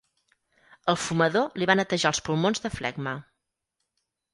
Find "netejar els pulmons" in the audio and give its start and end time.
1.83-2.67